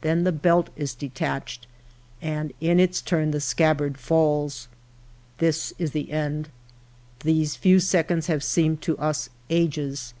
[0.00, 1.66] Then the belt is detached,
[2.22, 4.66] and in its turn the scabbard falls."
[5.40, 6.48] This is the end.
[7.20, 10.14] These few seconds have seemed to us ages.